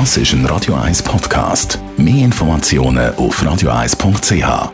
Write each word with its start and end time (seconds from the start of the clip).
Das 0.00 0.16
ist 0.16 0.32
ein 0.32 0.44
Radio 0.46 0.74
1 0.74 1.04
Podcast. 1.04 1.78
Mehr 1.96 2.24
Informationen 2.24 3.14
auf 3.14 3.40
radio1.ch. 3.40 4.72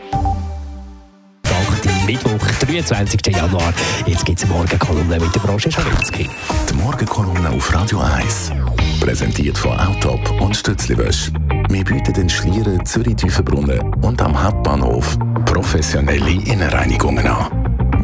Mittwoch, 2.07 2.47
23. 2.67 3.27
Januar. 3.27 3.71
Jetzt 4.07 4.25
gibt 4.25 4.41
es 4.41 4.49
Morgenkolumne 4.49 5.19
mit 5.19 5.35
der 5.35 5.39
Branche 5.41 5.71
Schawinski. 5.71 6.27
Die 6.67 6.73
Morgenkolumne 6.73 7.51
auf 7.51 7.71
Radio 7.71 7.99
1. 7.99 8.51
Präsentiert 8.99 9.59
von 9.59 9.79
Autop 9.79 10.41
und 10.41 10.57
Stützliwösch. 10.57 11.31
Wir 11.69 11.83
bieten 11.83 12.13
den 12.13 12.27
Schlieren 12.27 12.83
Zürich-Tiefenbrunnen 12.83 13.79
und 14.01 14.19
am 14.23 14.43
Hauptbahnhof 14.43 15.19
professionelle 15.45 16.31
Innenreinigungen 16.31 17.27
an. 17.27 17.60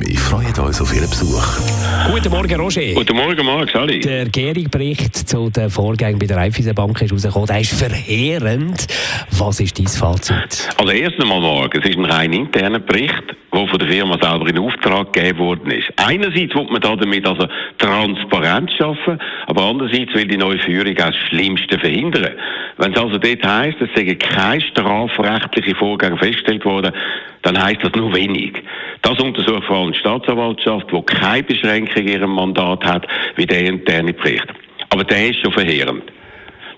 Wir 0.08 0.18
freuen 0.18 0.58
uns 0.60 0.80
auf 0.80 0.96
Ihren 0.96 1.10
Besuch. 1.10 1.44
Guten 2.10 2.30
Morgen, 2.30 2.56
Roger. 2.56 2.94
Guten 2.94 3.18
Morgen, 3.18 3.46
Marc, 3.46 3.72
Sali. 3.72 4.00
Der 4.00 4.30
Gehrig-Bericht 4.30 5.28
zu 5.28 5.50
den 5.50 5.70
Vorgängen 5.70 6.18
bei 6.18 6.26
der 6.26 6.38
Raiffeisenbank 6.38 7.02
ist 7.02 7.12
rausgekommen. 7.12 7.48
Der 7.48 7.60
ist 7.60 7.74
verheerend. 7.74 8.88
Was 9.32 9.60
ist 9.60 9.78
dein 9.78 9.88
Fazit? 9.88 10.70
Also 10.78 10.94
erst 10.94 11.20
einmal, 11.20 11.42
Marc, 11.42 11.76
es 11.76 11.90
ist 11.90 11.98
ein 11.98 12.06
rein 12.06 12.32
interner 12.32 12.80
Bericht, 12.80 13.36
der 13.54 13.68
von 13.68 13.80
der 13.80 13.88
Firma 13.88 14.18
selber 14.22 14.48
in 14.48 14.60
Auftrag 14.60 15.14
gegeben 15.14 15.40
worden 15.40 15.72
ist. 15.72 15.92
Einerseits 15.96 16.54
will 16.54 16.68
man 16.70 16.82
damit 16.82 17.26
also 17.26 17.48
Transparenz 17.78 18.74
schaffen, 18.74 19.20
aber 19.46 19.64
andererseits 19.64 20.14
will 20.14 20.28
die 20.28 20.38
neue 20.38 20.60
Führung 20.60 20.94
auch 20.94 21.08
das 21.08 21.16
Schlimmste 21.28 21.80
verhindern. 21.80 22.34
Wenn 22.78 22.94
es 22.94 23.00
also 23.00 23.18
dort 23.18 23.46
heisst, 23.46 23.82
es 23.82 23.90
seien 23.96 24.18
keine 24.20 24.62
strafrechtlichen 24.62 25.76
Vorgänge 25.76 26.18
festgestellt 26.18 26.66
worden, 26.66 26.94
dann 27.42 27.62
heisst 27.62 27.84
das 27.84 27.94
nur 27.96 28.14
wenig. 28.14 28.54
Das 29.02 29.20
untersucht 29.20 29.64
vor 29.66 29.78
allem 29.78 29.94
die 29.94 30.00
Staatsanwaltschaft, 30.00 30.92
die 30.92 31.02
keine 31.04 31.44
Beschränkung 31.44 32.04
in 32.04 32.08
ihrem 32.08 32.32
Mandat 32.32 32.84
hat, 32.84 33.08
wie 33.36 33.46
der 33.46 33.66
interne 33.66 34.14
Bericht. 34.14 34.48
Aber 34.90 35.04
der 35.04 35.30
ist 35.30 35.40
schon 35.42 35.54
verheerend. 35.54 36.04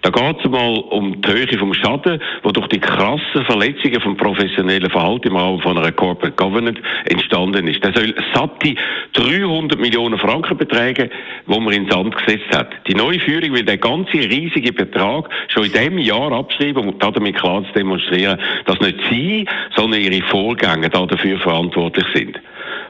Da 0.02 0.12
geht 0.12 0.38
es 0.40 0.50
mal 0.50 0.78
um 0.78 1.22
die 1.22 1.30
Höhe 1.30 1.58
vom 1.58 1.74
Schaden, 1.74 2.22
der 2.44 2.52
durch 2.54 2.68
die 2.68 2.80
krassen 2.80 3.44
Verletzungen 3.46 4.00
vom 4.00 4.16
professionellen 4.16 4.90
Verhalten 4.90 5.28
im 5.28 5.36
Rahmen 5.36 5.62
von 5.62 5.78
einer 5.78 5.92
Corporate 5.92 6.36
Governance 6.38 6.82
entstanden 7.06 7.68
ist. 7.68 7.84
Der 7.84 7.94
soll 7.94 8.16
satte 8.34 8.76
300 9.14 9.78
Millionen 9.78 10.18
Franken 10.18 10.58
betragen, 10.58 11.10
wo 11.48 11.60
man 11.60 11.74
ins 11.74 11.92
Sand 11.92 12.16
gesetzt 12.16 12.56
hat. 12.56 12.70
Die 12.88 12.96
neue 12.96 13.20
Führung 13.20 13.54
will 13.54 13.66
den 13.66 13.80
ganzen 13.80 14.20
riesigen 14.20 14.74
Betrag 14.74 15.30
schon 15.50 15.66
in 15.66 15.74
diesem 15.74 15.98
Jahr 15.98 16.32
abschreiben, 16.32 16.88
um 16.88 16.98
damit 17.00 17.36
klar 17.36 17.66
zu 17.66 17.74
demonstrieren, 17.74 18.40
dass 18.66 18.80
nicht 18.80 19.00
sie, 19.10 19.46
sondern 19.76 20.00
ihre 20.00 20.22
Vorgänger 20.28 20.88
dafür 20.88 21.40
verantwortlich 21.40 22.06
sind. 22.14 22.40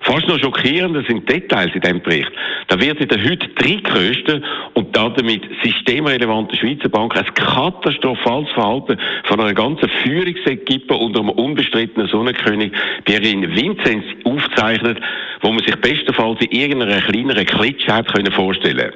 Fast 0.02 0.28
noch 0.28 0.40
schockierender 0.40 1.04
sind 1.04 1.30
Details 1.30 1.74
in 1.74 1.82
diesem 1.82 2.02
Bericht. 2.02 2.32
Da 2.68 2.80
wird 2.80 3.00
in 3.00 3.08
der 3.08 3.24
heute 3.24 3.48
drittgrößten 3.50 4.44
und 4.74 4.96
damit 4.96 5.44
systemrelevanten 5.64 6.58
Schweizer 6.58 6.90
Bank 6.90 7.18
ein 7.18 7.34
katastrophales 7.34 8.50
Verhalten 8.52 8.98
von 9.26 9.40
einer 9.40 9.54
ganzen 9.54 9.90
Führungsequipe 10.04 10.94
unter 10.94 11.20
einem 11.20 11.30
unbestrittenen 11.30 12.08
Sonnenkönig 12.08 12.72
Pierin 13.04 13.56
Vinzenz 13.56 14.06
aufzeichnet, 14.24 15.00
wo 15.42 15.52
man 15.52 15.64
sich 15.64 15.76
bestenfalls 15.76 16.40
in 16.42 16.52
irgendeiner 16.52 17.02
kleineren 17.02 17.46
Klitsche 17.46 18.04
vorstellen 18.32 18.78
können. 18.78 18.94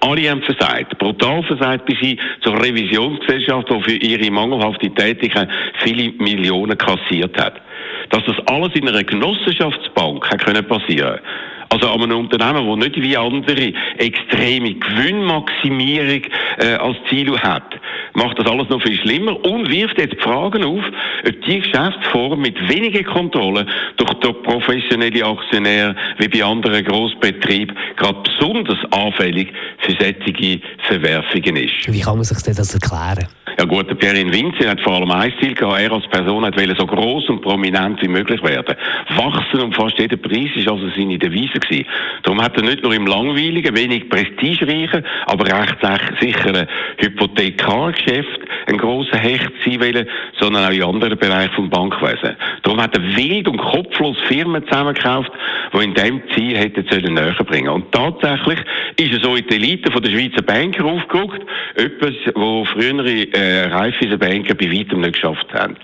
Alle 0.00 0.30
haben 0.30 0.42
versagt, 0.42 0.98
brutal 0.98 1.42
versagt 1.44 1.86
bis 1.86 1.98
hin 1.98 2.20
zur 2.42 2.62
Revisionsgesellschaft, 2.62 3.70
die 3.70 3.82
für 3.82 3.96
ihre 3.96 4.30
mangelhafte 4.30 4.90
Tätigkeit 4.90 5.48
viele 5.82 6.12
Millionen 6.18 6.76
kassiert 6.76 7.40
hat. 7.40 7.62
Dass 8.10 8.24
das 8.24 8.36
alles 8.46 8.74
in 8.74 8.88
einer 8.88 9.04
Genossenschaftsbank 9.04 10.22
können 10.38 10.66
passieren 10.66 11.20
also 11.68 11.88
an 11.88 12.02
einem 12.02 12.18
Unternehmen, 12.18 12.80
das 12.80 12.88
nicht 12.88 13.02
wie 13.02 13.16
andere 13.16 13.72
extreme 13.98 14.74
Gewinnmaximierung 14.74 16.22
äh, 16.58 16.74
als 16.74 16.96
Ziel 17.08 17.38
hat, 17.38 17.74
macht 18.14 18.38
das 18.38 18.46
alles 18.46 18.68
noch 18.68 18.82
viel 18.82 18.98
schlimmer 18.98 19.44
und 19.44 19.68
wirft 19.70 19.98
jetzt 19.98 20.20
Fragen 20.22 20.64
auf, 20.64 20.84
ob 21.26 21.42
die 21.44 21.60
Geschäftsform 21.60 22.40
mit 22.40 22.56
weniger 22.68 23.02
Kontrolle 23.04 23.66
durch 23.96 24.12
die 24.14 24.32
professionelle 24.32 25.24
Aktionäre 25.24 25.96
wie 26.18 26.28
bei 26.28 26.44
anderen 26.44 26.84
Grossbetrieben 26.84 27.76
gerade 27.96 28.20
besonders 28.22 28.78
anfällig 28.92 29.52
für 29.78 29.92
solche 29.92 30.60
Verwerfungen 30.88 31.56
ist. 31.56 31.92
Wie 31.92 32.00
kann 32.00 32.16
man 32.16 32.24
sich 32.24 32.42
das 32.42 32.74
erklären? 32.74 33.26
Ja 33.58 33.64
gut, 33.64 33.88
der 33.88 33.94
Pierre 33.94 34.30
Vinci 34.30 34.64
hat 34.64 34.82
vor 34.82 34.96
allem 34.96 35.10
ein 35.10 35.32
Ziel 35.40 35.54
gehabt. 35.54 35.80
Er 35.80 35.90
als 35.90 36.06
Person 36.08 36.44
hat 36.44 36.54
so 36.76 36.86
groß 36.86 37.30
und 37.30 37.40
prominent 37.40 38.02
wie 38.02 38.08
möglich 38.08 38.42
werden. 38.42 38.76
Wachsen 39.16 39.60
um 39.60 39.72
fast 39.72 39.98
jeden 39.98 40.20
Preis 40.20 40.50
ist 40.54 40.68
also 40.68 40.86
seine 40.94 41.18
Devise 41.18 41.58
gewesen. 41.58 41.86
Darum 42.22 42.42
hat 42.42 42.54
er 42.56 42.64
nicht 42.64 42.82
nur 42.82 42.92
im 42.92 43.06
langweiligen, 43.06 43.74
wenig 43.74 44.10
prestigereichen, 44.10 45.02
aber 45.24 45.46
recht 45.46 45.76
sicheren 46.20 46.66
Hypothekargeschäft 46.98 48.40
ein 48.66 48.76
grosser 48.76 49.16
Hecht 49.16 49.52
sein 49.64 49.80
wollen, 49.80 50.06
sondern 50.38 50.64
auch 50.64 50.72
in 50.72 50.82
anderen 50.82 51.16
Bereichen 51.16 51.54
vom 51.54 51.70
Bankwesen. 51.70 52.36
Darum 52.62 52.82
hat 52.82 52.94
er 52.94 53.16
wild 53.16 53.48
und 53.48 53.58
kopflos 53.58 54.18
Firmen 54.28 54.66
zusammengekauft, 54.66 55.30
die 55.72 55.84
in 55.84 55.94
dem 55.94 56.20
Ziel 56.34 56.58
hätten 56.58 56.84
sollen 56.90 57.14
näher 57.14 57.32
bringen. 57.44 57.68
Und 57.68 57.90
tatsächlich 57.92 58.58
ist 58.98 59.12
er 59.14 59.20
so 59.20 59.34
in 59.34 59.46
die 59.46 59.54
Elite 59.54 59.90
der 59.90 60.10
Schweizer 60.10 60.42
Banker 60.42 60.84
aufgerückt, 60.84 61.42
etwas, 61.76 62.14
wo 62.34 62.64
frühere 62.64 63.08
äh, 63.32 63.45
Raiffeisenbanker 63.46 64.54
bei 64.54 64.70
weitem 64.70 65.00
nicht 65.00 65.14
geschafft 65.14 65.52
haben. 65.52 65.76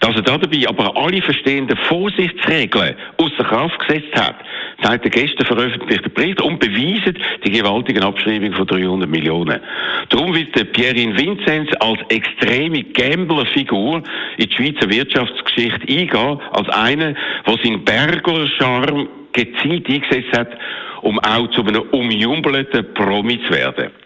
Dass 0.00 0.16
er 0.16 0.22
dabei 0.22 0.68
aber 0.68 0.96
alle 0.96 1.22
verstehenden 1.22 1.76
Vorsichtsregeln 1.88 2.96
außer 3.18 3.44
Kraft 3.44 3.78
gesetzt 3.86 4.14
hat, 4.14 4.34
zeigt 4.82 5.04
der 5.04 5.10
gestern 5.12 5.46
veröffentlichte 5.46 6.10
Bericht 6.10 6.40
und 6.40 6.58
beweist 6.58 7.16
die 7.44 7.50
gewaltigen 7.50 8.02
Abschreibungen 8.02 8.54
von 8.54 8.66
300 8.66 9.08
Millionen. 9.08 9.60
Darum 10.08 10.34
wird 10.34 10.56
der 10.56 10.64
Pierin 10.64 11.16
Vinzenz 11.16 11.70
als 11.78 12.00
extreme 12.08 12.82
Gamblerfigur 12.82 14.02
in 14.38 14.48
die 14.48 14.52
Schweizer 14.52 14.90
Wirtschaftsgeschichte 14.90 15.88
eingehen, 15.88 16.40
als 16.50 16.68
einer, 16.70 17.14
der 17.46 17.58
seinen 17.62 17.84
Berger-Charme 17.84 19.08
gezielt 19.32 19.88
eingesetzt 19.88 20.36
hat, 20.36 20.48
um 21.02 21.18
auch 21.20 21.48
zu 21.50 21.64
einem 21.64 21.82
umjubelten 21.92 22.92
Promi 22.94 23.40
zu 23.46 23.54
werden. 23.54 24.01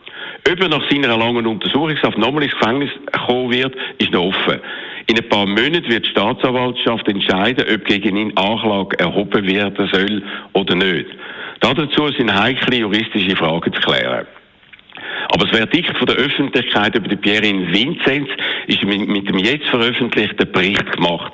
Ob 0.48 0.60
er 0.60 0.68
nach 0.68 0.88
seiner 0.88 1.16
langen 1.16 1.44
Untersuchungshaft 1.44 2.18
nochmal 2.18 2.44
ins 2.44 2.52
Gefängnis 2.52 2.90
kommen 3.26 3.50
wird, 3.50 3.74
ist 3.98 4.12
noch 4.12 4.26
offen. 4.26 4.60
In 5.08 5.18
ein 5.18 5.28
paar 5.28 5.46
Monaten 5.46 5.88
wird 5.88 6.06
die 6.06 6.10
Staatsanwaltschaft 6.10 7.08
entscheiden, 7.08 7.64
ob 7.74 7.84
gegen 7.84 8.16
ihn 8.16 8.36
Anklage 8.36 8.96
erhoben 8.98 9.44
werden 9.44 9.88
soll 9.92 10.22
oder 10.52 10.76
nicht. 10.76 11.06
Dazu 11.60 12.08
sind 12.12 12.32
heikle 12.32 12.76
juristische 12.76 13.34
Fragen 13.34 13.72
zu 13.72 13.80
klären. 13.80 14.26
Aber 15.32 15.46
das 15.46 15.56
Verdikt 15.56 15.96
von 15.96 16.06
der 16.06 16.16
Öffentlichkeit 16.16 16.94
über 16.94 17.08
die 17.08 17.16
Pierin 17.16 17.72
Vinzenz 17.72 18.28
ist 18.68 18.84
mit 18.84 19.28
dem 19.28 19.38
jetzt 19.38 19.66
veröffentlichten 19.66 20.52
Bericht 20.52 20.92
gemacht. 20.92 21.32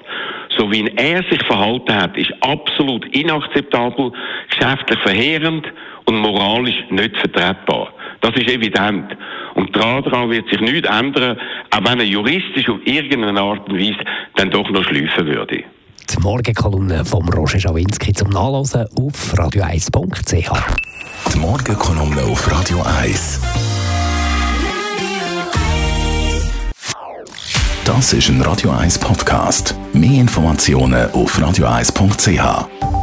So 0.56 0.70
wie 0.72 0.90
er 0.96 1.22
sich 1.24 1.42
verhalten 1.44 1.94
hat, 1.94 2.16
ist 2.16 2.32
absolut 2.40 3.04
inakzeptabel, 3.14 4.12
geschäftlich 4.48 4.98
verheerend 5.00 5.66
und 6.06 6.16
moralisch 6.16 6.82
nicht 6.90 7.16
vertretbar. 7.18 7.92
Das 8.22 8.34
ist 8.36 8.48
evident. 8.48 9.16
Und 9.54 9.76
daran 9.76 10.30
wird 10.30 10.48
sich 10.48 10.60
nichts 10.60 10.88
ändern, 10.88 11.36
auch 11.70 11.84
wenn 11.84 11.98
er 11.98 12.06
juristisch 12.06 12.68
auf 12.68 12.78
irgendeine 12.84 13.40
Art 13.40 13.68
und 13.68 13.78
Weise 13.78 13.98
dann 14.36 14.50
doch 14.50 14.68
noch 14.70 14.84
schleifen 14.84 15.26
würde. 15.26 15.64
Die 16.10 16.20
Morgenkolumne 16.20 17.04
vom 17.04 17.28
Roger 17.28 17.58
Schawinski 17.58 18.12
zum 18.12 18.30
Nachlesen 18.30 18.86
auf 18.96 19.34
radio1.ch. 19.34 20.50
Die 21.34 21.38
Morgenkolumne 21.38 22.22
auf 22.22 22.50
Radio 22.50 22.82
1. 23.00 23.40
Das 27.84 28.12
ist 28.12 28.28
ein 28.28 28.40
Radio 28.42 28.70
1 28.70 28.98
Podcast. 28.98 29.74
Mehr 29.92 30.20
Informationen 30.20 31.10
auf 31.12 31.38
radio1.ch. 31.38 33.01